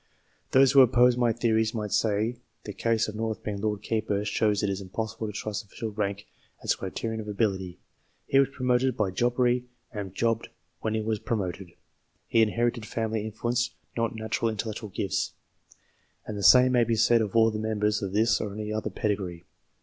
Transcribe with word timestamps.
Those 0.49 0.71
who 0.71 0.81
oppose 0.81 1.15
my 1.15 1.31
theories 1.31 1.75
might 1.75 1.91
say, 1.91 2.37
the 2.63 2.73
case 2.73 3.07
of 3.07 3.13
North 3.15 3.43
being 3.43 3.61
Lord 3.61 3.83
Keeper 3.83 4.25
shows 4.25 4.63
it 4.63 4.69
is 4.71 4.81
impossible 4.81 5.27
to 5.27 5.31
trust 5.31 5.63
official 5.63 5.91
rank 5.91 6.25
as 6.63 6.73
a 6.73 6.77
criterion 6.77 7.19
BETWEEN 7.23 7.77
1660 7.77 7.77
AND 7.77 7.77
1865 7.85 8.09
65 8.09 8.33
of 8.33 8.33
ability; 8.33 8.33
he 8.33 8.39
was 8.41 8.49
promoted 8.49 8.97
by 8.97 9.11
jobbery, 9.11 9.63
and 9.93 10.15
jobbed 10.15 10.49
when 10.79 10.95
he 10.95 11.01
was 11.01 11.19
promoted; 11.19 11.73
he 12.25 12.41
inherited 12.41 12.87
family 12.87 13.23
influence, 13.23 13.75
not 13.95 14.15
natural 14.15 14.49
intellectual 14.49 14.89
gifts: 14.89 15.33
and 16.25 16.35
the 16.35 16.41
same 16.41 16.71
may 16.71 16.83
be 16.83 16.95
said 16.95 17.21
of 17.21 17.35
all 17.35 17.51
the 17.51 17.59
members 17.59 18.01
of 18.01 18.11
this 18.11 18.41
or 18.41 18.47
of 18.51 18.57
any 18.57 18.73
other 18.73 18.89
pedigree. 18.89 19.45